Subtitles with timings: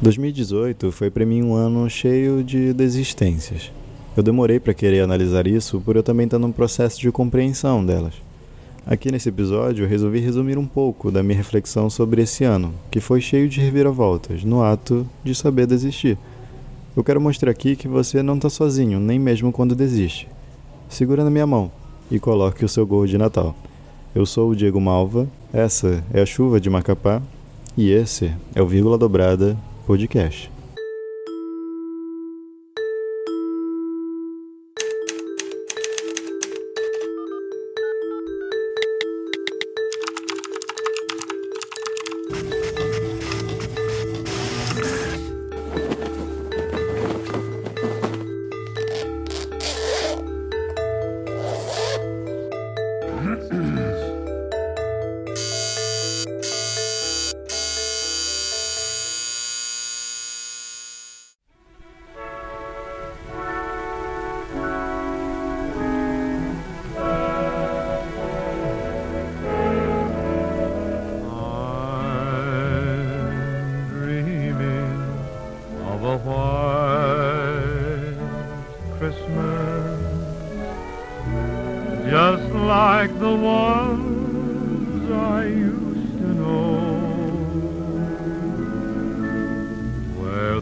[0.00, 3.72] 2018 foi para mim um ano cheio de desistências.
[4.16, 8.14] Eu demorei para querer analisar isso por eu também estar num processo de compreensão delas.
[8.86, 13.00] Aqui nesse episódio eu resolvi resumir um pouco da minha reflexão sobre esse ano, que
[13.00, 16.16] foi cheio de reviravoltas, no ato de saber desistir.
[16.96, 20.28] Eu quero mostrar aqui que você não está sozinho, nem mesmo quando desiste.
[20.88, 21.72] Segura na minha mão
[22.08, 23.52] e coloque o seu gol de Natal.
[24.14, 27.20] Eu sou o Diego Malva, essa é a Chuva de Macapá
[27.76, 29.56] e esse é o Vírgula Dobrada
[29.88, 30.57] Podcast.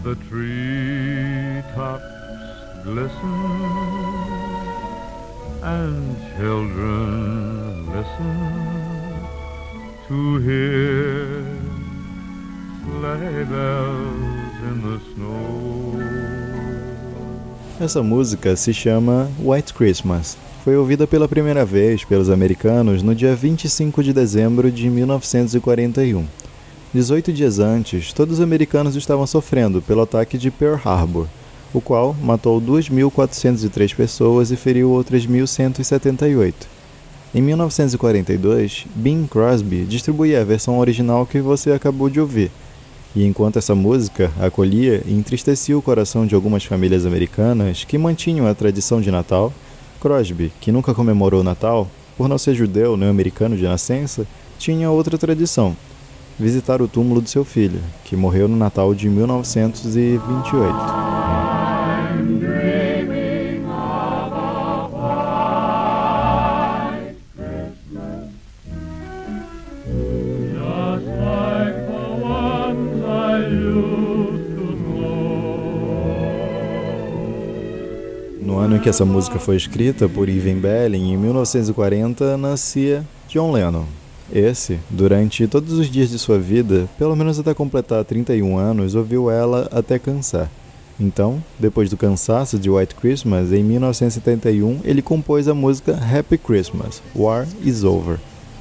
[0.06, 2.04] The treetops
[2.84, 3.42] glisten
[5.64, 8.38] and children listen
[10.06, 11.42] to hear
[12.84, 15.98] sleigh bells in the snow.
[17.80, 23.34] Essa música se chama White Christmas foi ouvida pela primeira vez pelos americanos no dia
[23.34, 26.45] 25 de dezembro de 1941.
[26.96, 31.26] 18 dias antes, todos os americanos estavam sofrendo pelo ataque de Pearl Harbor,
[31.74, 36.54] o qual matou 2.403 pessoas e feriu outras 1.178.
[37.34, 42.50] Em 1942, Bing Crosby distribuía a versão original que você acabou de ouvir.
[43.14, 48.46] E enquanto essa música acolhia e entristecia o coração de algumas famílias americanas que mantinham
[48.46, 49.52] a tradição de Natal,
[50.00, 54.26] Crosby, que nunca comemorou o Natal, por não ser judeu nem americano de nascença,
[54.58, 55.76] tinha outra tradição:
[56.38, 61.06] visitar o túmulo de seu filho, que morreu no Natal de 1928.
[78.66, 83.84] ano em que essa música foi escrita por Ivan Belling, em 1940, nascia John Lennon.
[84.36, 89.30] Esse, durante todos os dias de sua vida, pelo menos até completar 31 anos, ouviu
[89.30, 90.50] ela até cansar.
[91.00, 97.02] Então, depois do cansaço de White Christmas, em 1971, ele compôs a música Happy Christmas,
[97.14, 98.18] War is Over,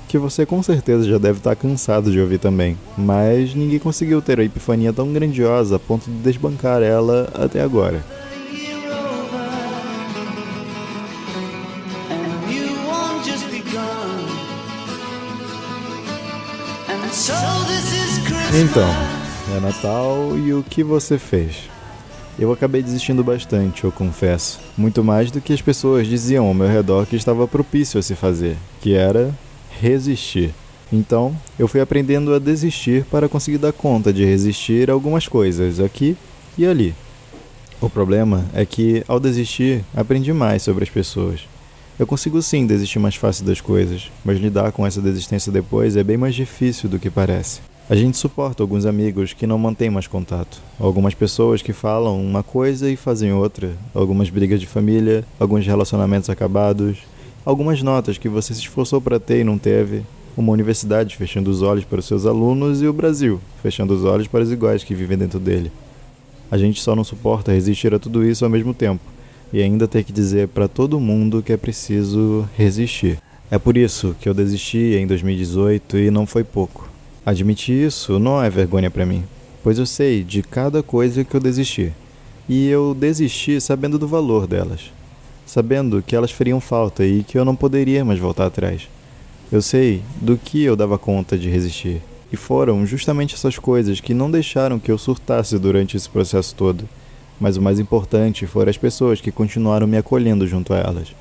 [0.07, 4.39] que você com certeza já deve estar cansado de ouvir também, mas ninguém conseguiu ter
[4.39, 8.01] a epifania tão grandiosa a ponto de desbancar ela até agora.
[18.53, 18.89] Então,
[19.55, 21.69] é Natal e o que você fez?
[22.37, 24.59] Eu acabei desistindo bastante, eu confesso.
[24.77, 28.15] Muito mais do que as pessoas diziam ao meu redor que estava propício a se
[28.15, 29.33] fazer, que era
[29.79, 30.53] resistir.
[30.91, 36.17] Então, eu fui aprendendo a desistir para conseguir dar conta de resistir algumas coisas aqui
[36.57, 36.93] e ali.
[37.79, 41.41] O problema é que, ao desistir, aprendi mais sobre as pessoas.
[41.97, 46.03] Eu consigo sim desistir mais fácil das coisas, mas lidar com essa desistência depois é
[46.03, 47.61] bem mais difícil do que parece.
[47.89, 52.43] A gente suporta alguns amigos que não mantêm mais contato, algumas pessoas que falam uma
[52.43, 56.97] coisa e fazem outra, algumas brigas de família, alguns relacionamentos acabados,
[57.45, 60.03] algumas notas que você se esforçou para ter e não teve,
[60.35, 64.27] uma universidade fechando os olhos para os seus alunos e o Brasil fechando os olhos
[64.27, 65.71] para os iguais que vivem dentro dele.
[66.51, 69.14] A gente só não suporta resistir a tudo isso ao mesmo tempo
[69.55, 73.19] e ainda ter que dizer para todo mundo que é preciso resistir.
[73.49, 76.89] É por isso que eu desisti em 2018 e não foi pouco.
[77.25, 79.23] Admitir isso não é vergonha para mim,
[79.63, 81.93] pois eu sei de cada coisa que eu desisti.
[82.49, 84.91] E eu desisti sabendo do valor delas,
[85.45, 88.89] sabendo que elas fariam falta e que eu não poderia mais voltar atrás.
[89.49, 94.13] Eu sei do que eu dava conta de resistir, e foram justamente essas coisas que
[94.13, 96.89] não deixaram que eu surtasse durante esse processo todo.
[97.39, 101.13] Mas o mais importante foram as pessoas que continuaram me acolhendo junto a elas,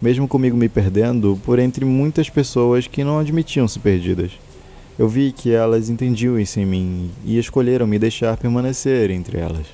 [0.00, 4.32] mesmo comigo me perdendo por entre muitas pessoas que não admitiam-se perdidas.
[4.98, 9.66] Eu vi que elas entendiam isso em mim e escolheram me deixar permanecer entre elas.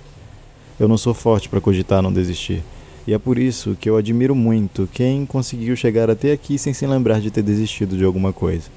[0.79, 2.63] Eu não sou forte para cogitar não desistir,
[3.07, 6.87] e é por isso que eu admiro muito quem conseguiu chegar até aqui sem se
[6.87, 8.69] lembrar de ter desistido de alguma coisa.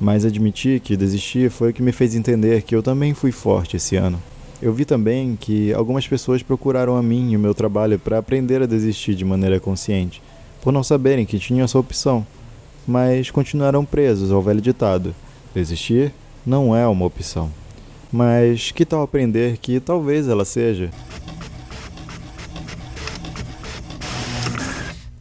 [0.00, 3.76] Mas admitir que desistir foi o que me fez entender que eu também fui forte
[3.76, 4.20] esse ano.
[4.60, 8.62] Eu vi também que algumas pessoas procuraram a mim e o meu trabalho para aprender
[8.62, 10.22] a desistir de maneira consciente,
[10.62, 12.26] por não saberem que tinham essa opção,
[12.86, 15.14] mas continuaram presos ao velho ditado
[15.56, 16.12] Desistir
[16.44, 17.50] não é uma opção.
[18.12, 20.90] Mas que tal aprender que talvez ela seja?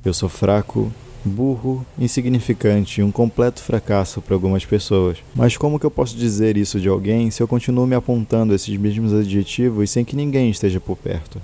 [0.04, 0.92] Eu sou fraco,
[1.28, 5.18] burro, insignificante um completo fracasso para algumas pessoas.
[5.36, 8.76] Mas como que eu posso dizer isso de alguém se eu continuo me apontando esses
[8.78, 11.42] mesmos adjetivos sem que ninguém esteja por perto?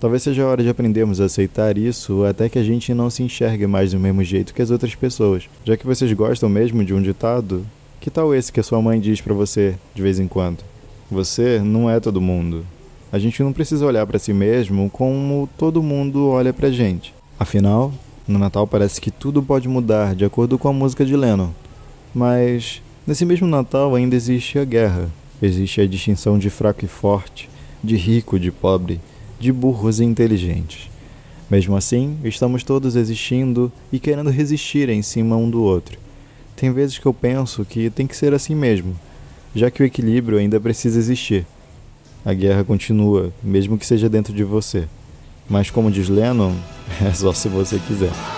[0.00, 3.22] Talvez seja a hora de aprendermos a aceitar isso até que a gente não se
[3.22, 5.48] enxergue mais do mesmo jeito que as outras pessoas.
[5.64, 7.66] Já que vocês gostam mesmo de um ditado,
[8.00, 10.58] que tal esse que a sua mãe diz para você de vez em quando?
[11.10, 12.64] Você não é todo mundo.
[13.10, 17.12] A gente não precisa olhar para si mesmo como todo mundo olha pra gente.
[17.38, 17.92] Afinal,
[18.28, 21.48] no Natal parece que tudo pode mudar de acordo com a música de Lennon.
[22.14, 25.08] Mas nesse mesmo Natal ainda existe a guerra.
[25.40, 27.48] Existe a distinção de fraco e forte,
[27.82, 29.00] de rico e de pobre,
[29.40, 30.90] de burros e inteligentes.
[31.50, 35.98] Mesmo assim, estamos todos existindo e querendo resistir em cima um do outro.
[36.54, 38.94] Tem vezes que eu penso que tem que ser assim mesmo,
[39.54, 41.46] já que o equilíbrio ainda precisa existir.
[42.24, 44.86] A guerra continua, mesmo que seja dentro de você.
[45.48, 46.52] Mas como diz Lennon,
[47.04, 48.37] é só se você quiser.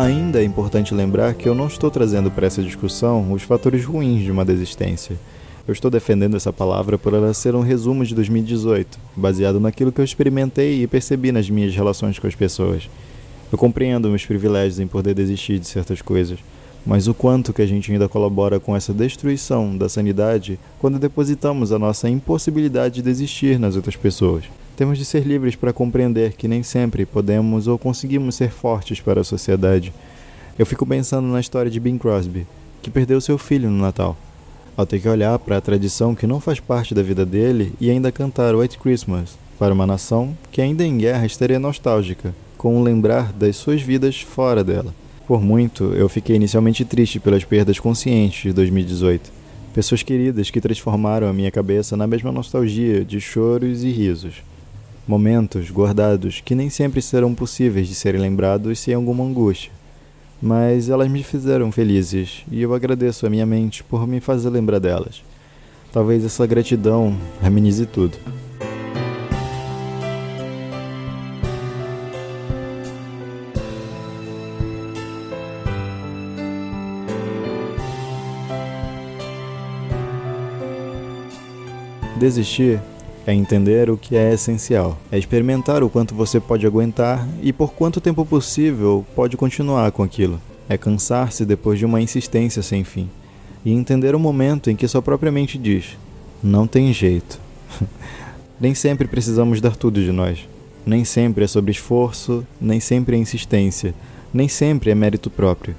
[0.00, 4.22] Ainda é importante lembrar que eu não estou trazendo para essa discussão os fatores ruins
[4.22, 5.14] de uma desistência.
[5.68, 10.00] Eu estou defendendo essa palavra por ela ser um resumo de 2018, baseado naquilo que
[10.00, 12.88] eu experimentei e percebi nas minhas relações com as pessoas.
[13.52, 16.38] Eu compreendo meus privilégios em poder desistir de certas coisas,
[16.86, 21.72] mas o quanto que a gente ainda colabora com essa destruição da sanidade quando depositamos
[21.72, 24.44] a nossa impossibilidade de desistir nas outras pessoas.
[24.80, 29.20] Temos de ser livres para compreender que nem sempre podemos ou conseguimos ser fortes para
[29.20, 29.92] a sociedade.
[30.58, 32.46] Eu fico pensando na história de Bing Crosby,
[32.80, 34.16] que perdeu seu filho no Natal.
[34.74, 37.90] Ao ter que olhar para a tradição que não faz parte da vida dele e
[37.90, 42.82] ainda cantar White Christmas para uma nação que ainda em guerra estaria nostálgica, com o
[42.82, 44.94] lembrar das suas vidas fora dela.
[45.26, 49.30] Por muito, eu fiquei inicialmente triste pelas perdas conscientes de 2018.
[49.74, 54.42] Pessoas queridas que transformaram a minha cabeça na mesma nostalgia de choros e risos
[55.06, 59.72] momentos guardados que nem sempre serão possíveis de serem lembrados sem alguma angústia.
[60.40, 64.78] Mas elas me fizeram felizes e eu agradeço a minha mente por me fazer lembrar
[64.78, 65.22] delas.
[65.92, 68.16] Talvez essa gratidão amenize tudo.
[82.16, 82.80] Desistir
[83.26, 87.72] é entender o que é essencial, é experimentar o quanto você pode aguentar e por
[87.72, 90.40] quanto tempo possível pode continuar com aquilo.
[90.68, 93.08] É cansar-se depois de uma insistência sem fim
[93.64, 95.96] e entender o momento em que sua própria mente diz:
[96.42, 97.38] não tem jeito.
[98.60, 100.48] nem sempre precisamos dar tudo de nós.
[100.84, 103.94] Nem sempre é sobre esforço, nem sempre é insistência,
[104.32, 105.76] nem sempre é mérito próprio.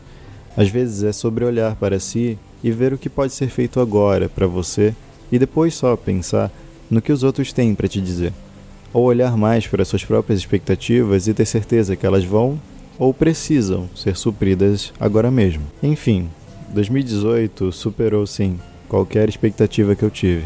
[0.55, 4.29] Às vezes é sobre olhar para si e ver o que pode ser feito agora
[4.29, 4.93] para você
[5.31, 6.51] e depois só pensar
[6.91, 8.33] no que os outros têm para te dizer,
[8.93, 12.59] ou olhar mais para suas próprias expectativas e ter certeza que elas vão
[12.99, 15.63] ou precisam ser supridas agora mesmo.
[15.81, 16.29] Enfim,
[16.73, 20.43] 2018 superou sim qualquer expectativa que eu tive.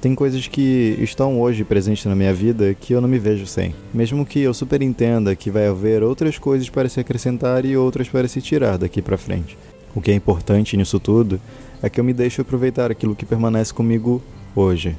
[0.00, 3.74] Tem coisas que estão hoje presentes na minha vida que eu não me vejo sem.
[3.94, 8.08] Mesmo que eu super entenda que vai haver outras coisas para se acrescentar e outras
[8.08, 9.56] para se tirar daqui para frente.
[9.94, 11.40] O que é importante nisso tudo
[11.82, 14.22] é que eu me deixo aproveitar aquilo que permanece comigo
[14.56, 14.96] hoje.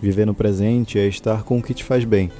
[0.00, 2.30] Viver no presente é estar com o que te faz bem.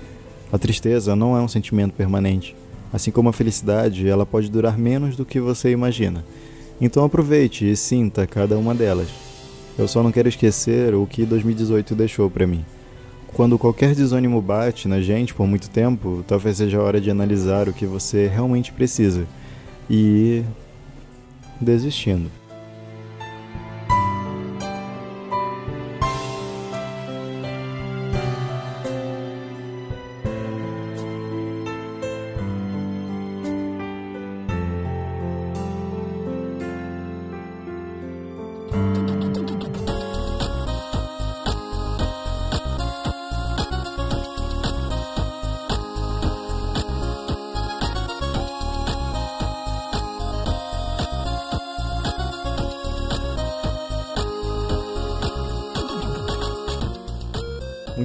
[0.53, 2.55] A tristeza não é um sentimento permanente.
[2.93, 6.25] Assim como a felicidade, ela pode durar menos do que você imagina.
[6.81, 9.09] Então aproveite e sinta cada uma delas.
[9.79, 12.65] Eu só não quero esquecer o que 2018 deixou para mim.
[13.29, 17.69] Quando qualquer desânimo bate na gente por muito tempo, talvez seja a hora de analisar
[17.69, 19.27] o que você realmente precisa
[19.91, 20.43] e
[21.61, 22.31] desistindo.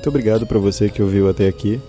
[0.01, 1.79] Muito obrigado para você que ouviu até aqui.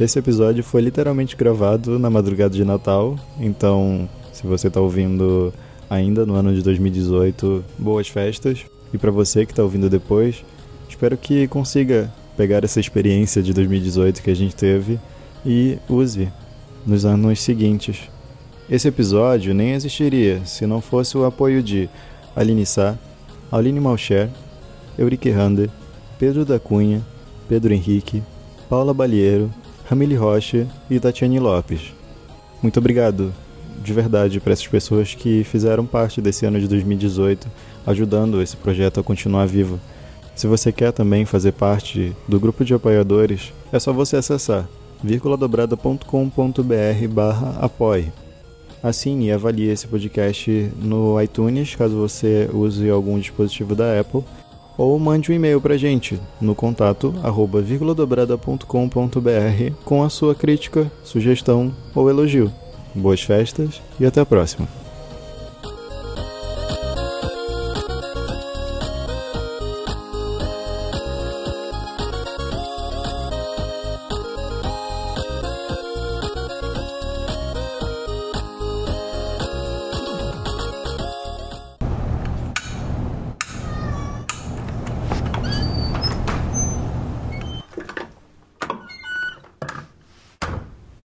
[0.00, 5.54] Esse episódio foi literalmente gravado na madrugada de Natal, então se você está ouvindo
[5.88, 8.64] ainda no ano de 2018, boas festas.
[8.92, 10.44] E para você que está ouvindo depois,
[10.88, 14.98] espero que consiga pegar essa experiência de 2018 que a gente teve
[15.44, 16.28] e use
[16.86, 18.08] nos anos seguintes.
[18.68, 21.88] Esse episódio nem existiria se não fosse o apoio de
[22.34, 22.98] Aline Sá,
[23.52, 24.30] Aline Malcher,
[24.98, 25.68] Eurique Rander,
[26.18, 27.02] Pedro da Cunha,
[27.48, 28.22] Pedro Henrique,
[28.68, 29.52] Paula Balieiro,
[29.88, 31.92] Ramile Rocha e Tatiane Lopes.
[32.62, 33.34] Muito obrigado,
[33.82, 37.48] de verdade, para essas pessoas que fizeram parte desse ano de 2018,
[37.86, 39.78] ajudando esse projeto a continuar vivo.
[40.34, 44.68] Se você quer também fazer parte do grupo de apoiadores, é só você acessar
[45.02, 48.12] vírguladobrada.com.br barra apoie.
[48.82, 54.22] Assine e avalie esse podcast no iTunes, caso você use algum dispositivo da Apple,
[54.76, 60.90] ou mande um e-mail para a gente no contato arroba vírguladobrada.com.br com a sua crítica,
[61.04, 62.52] sugestão ou elogio.
[62.94, 64.83] Boas festas e até a próxima!